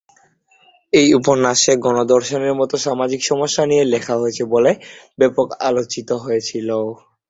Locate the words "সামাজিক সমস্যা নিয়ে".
2.85-3.83